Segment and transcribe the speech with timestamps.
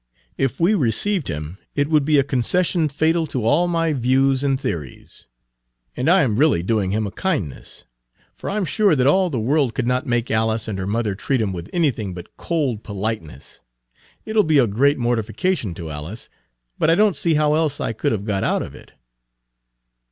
[0.35, 4.59] If we received him it would be a concession fatal to all my views and
[4.59, 5.27] theories.
[5.95, 7.85] And I am really doing him a kindness,
[8.33, 11.39] for I'm sure that all the world could not make Alice and her mother treat
[11.39, 13.61] him with anything but cold politeness.
[14.25, 16.29] It'll be a great mortification to Alice,
[16.79, 18.93] but I don't see how else I could have got out of it."